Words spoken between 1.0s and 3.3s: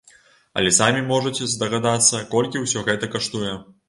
можаце здагадацца, колькі ўсё гэта